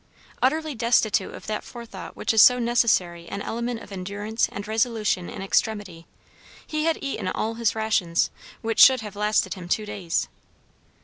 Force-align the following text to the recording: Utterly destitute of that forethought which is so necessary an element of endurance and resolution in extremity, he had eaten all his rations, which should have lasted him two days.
Utterly 0.41 0.73
destitute 0.73 1.31
of 1.35 1.45
that 1.45 1.63
forethought 1.63 2.15
which 2.15 2.33
is 2.33 2.41
so 2.41 2.57
necessary 2.57 3.27
an 3.29 3.43
element 3.43 3.81
of 3.81 3.91
endurance 3.91 4.49
and 4.51 4.67
resolution 4.67 5.29
in 5.29 5.43
extremity, 5.43 6.07
he 6.65 6.85
had 6.85 6.97
eaten 7.03 7.27
all 7.27 7.53
his 7.53 7.75
rations, 7.75 8.31
which 8.63 8.79
should 8.79 9.01
have 9.01 9.15
lasted 9.15 9.53
him 9.53 9.67
two 9.69 9.85
days. 9.85 10.27